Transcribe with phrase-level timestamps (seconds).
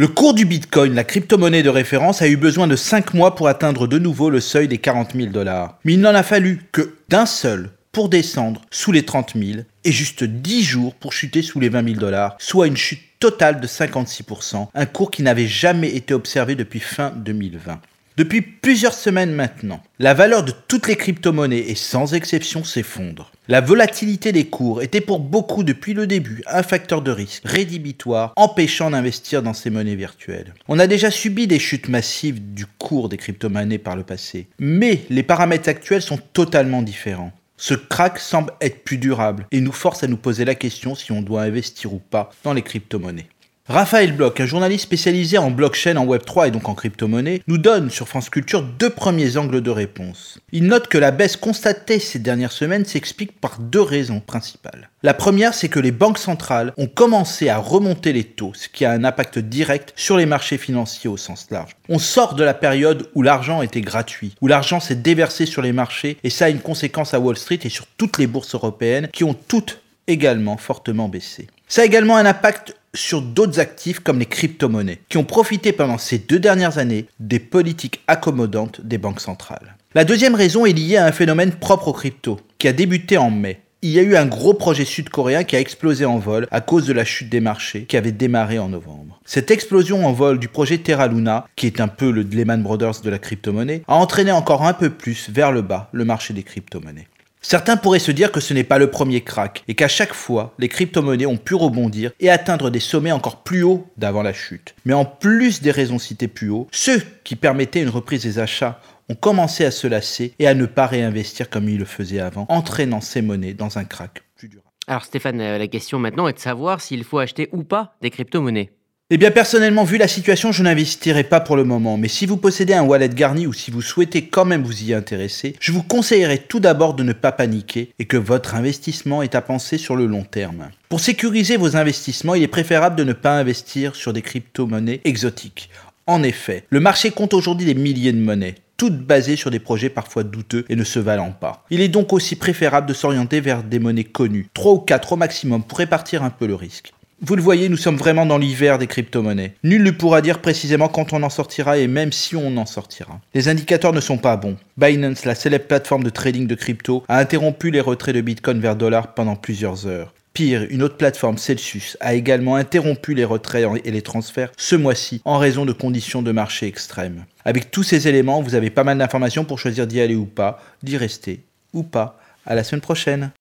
[0.00, 3.48] Le cours du Bitcoin, la crypto-monnaie de référence, a eu besoin de 5 mois pour
[3.48, 5.76] atteindre de nouveau le seuil des 40 000 dollars.
[5.84, 9.90] Mais il n'en a fallu que d'un seul pour descendre sous les 30 000 et
[9.90, 13.66] juste 10 jours pour chuter sous les 20 000 dollars, soit une chute totale de
[13.66, 17.80] 56%, un cours qui n'avait jamais été observé depuis fin 2020.
[18.18, 23.30] Depuis plusieurs semaines maintenant, la valeur de toutes les crypto-monnaies et sans exception s'effondre.
[23.46, 28.32] La volatilité des cours était pour beaucoup depuis le début un facteur de risque rédhibitoire
[28.34, 30.52] empêchant d'investir dans ces monnaies virtuelles.
[30.66, 35.02] On a déjà subi des chutes massives du cours des crypto-monnaies par le passé, mais
[35.10, 37.30] les paramètres actuels sont totalement différents.
[37.56, 41.12] Ce crack semble être plus durable et nous force à nous poser la question si
[41.12, 43.28] on doit investir ou pas dans les crypto-monnaies.
[43.70, 47.90] Raphaël Bloch, un journaliste spécialisé en blockchain, en Web3 et donc en crypto-monnaie, nous donne
[47.90, 50.38] sur France Culture deux premiers angles de réponse.
[50.52, 54.88] Il note que la baisse constatée ces dernières semaines s'explique par deux raisons principales.
[55.02, 58.86] La première, c'est que les banques centrales ont commencé à remonter les taux, ce qui
[58.86, 61.76] a un impact direct sur les marchés financiers au sens large.
[61.90, 65.72] On sort de la période où l'argent était gratuit, où l'argent s'est déversé sur les
[65.72, 69.08] marchés, et ça a une conséquence à Wall Street et sur toutes les bourses européennes
[69.12, 71.48] qui ont toutes également fortement baissé.
[71.68, 75.98] Ça a également un impact sur d'autres actifs comme les crypto-monnaies, qui ont profité pendant
[75.98, 79.76] ces deux dernières années des politiques accommodantes des banques centrales.
[79.94, 83.30] La deuxième raison est liée à un phénomène propre aux cryptos, qui a débuté en
[83.30, 83.60] mai.
[83.80, 86.84] Il y a eu un gros projet sud-coréen qui a explosé en vol à cause
[86.84, 89.20] de la chute des marchés qui avait démarré en novembre.
[89.24, 93.00] Cette explosion en vol du projet Terra Luna, qui est un peu le Lehman Brothers
[93.04, 96.42] de la crypto-monnaie, a entraîné encore un peu plus vers le bas le marché des
[96.42, 97.06] crypto-monnaies.
[97.40, 100.54] Certains pourraient se dire que ce n'est pas le premier crack et qu'à chaque fois,
[100.58, 104.74] les crypto-monnaies ont pu rebondir et atteindre des sommets encore plus hauts d'avant la chute.
[104.84, 108.80] Mais en plus des raisons citées plus haut, ceux qui permettaient une reprise des achats
[109.08, 112.46] ont commencé à se lasser et à ne pas réinvestir comme ils le faisaient avant,
[112.48, 114.68] entraînant ces monnaies dans un crack plus durable.
[114.86, 118.10] Alors Stéphane, euh, la question maintenant est de savoir s'il faut acheter ou pas des
[118.10, 118.70] crypto-monnaies.
[119.10, 122.36] Eh bien personnellement, vu la situation, je n'investirai pas pour le moment, mais si vous
[122.36, 125.82] possédez un wallet garni ou si vous souhaitez quand même vous y intéresser, je vous
[125.82, 129.96] conseillerais tout d'abord de ne pas paniquer et que votre investissement est à penser sur
[129.96, 130.68] le long terme.
[130.90, 135.70] Pour sécuriser vos investissements, il est préférable de ne pas investir sur des crypto-monnaies exotiques.
[136.06, 139.90] En effet, le marché compte aujourd'hui des milliers de monnaies toutes basées sur des projets
[139.90, 141.64] parfois douteux et ne se valant pas.
[141.70, 145.16] Il est donc aussi préférable de s'orienter vers des monnaies connues, 3 ou 4 au
[145.16, 146.92] maximum pour répartir un peu le risque.
[147.20, 149.54] Vous le voyez, nous sommes vraiment dans l'hiver des crypto-monnaies.
[149.64, 153.20] Nul ne pourra dire précisément quand on en sortira et même si on en sortira.
[153.34, 154.56] Les indicateurs ne sont pas bons.
[154.76, 158.76] Binance, la célèbre plateforme de trading de crypto, a interrompu les retraits de Bitcoin vers
[158.76, 160.14] dollar pendant plusieurs heures.
[160.32, 165.20] Pire, une autre plateforme, Celsius, a également interrompu les retraits et les transferts ce mois-ci
[165.24, 167.24] en raison de conditions de marché extrêmes.
[167.44, 170.62] Avec tous ces éléments, vous avez pas mal d'informations pour choisir d'y aller ou pas,
[170.84, 171.40] d'y rester
[171.72, 172.20] ou pas.
[172.46, 173.32] À la semaine prochaine.